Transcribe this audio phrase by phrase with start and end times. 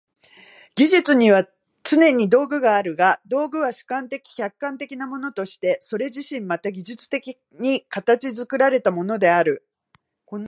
[0.75, 1.47] 技術には
[1.83, 9.67] つねに道具があるが、道具は主観的・客観的なものとしてそれ自身また技術的に形作られたものである。